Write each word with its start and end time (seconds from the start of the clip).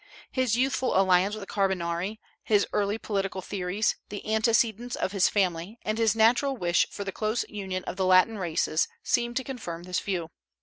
His 0.31 0.55
youthful 0.57 0.99
alliance 0.99 1.35
with 1.35 1.43
the 1.43 1.53
Carbonari, 1.53 2.19
his 2.41 2.65
early 2.73 2.97
political 2.97 3.39
theories, 3.39 3.97
the 4.09 4.33
antecedents 4.33 4.95
of 4.95 5.11
his 5.11 5.29
family, 5.29 5.77
and 5.83 5.99
his 5.99 6.15
natural 6.15 6.57
wish 6.57 6.87
for 6.89 7.03
the 7.03 7.11
close 7.11 7.45
union 7.49 7.83
of 7.83 7.97
the 7.97 8.05
Latin 8.07 8.39
races 8.39 8.87
seem 9.03 9.35
to 9.35 9.43
confirm 9.43 9.83
this 9.83 9.99
view. 9.99 10.31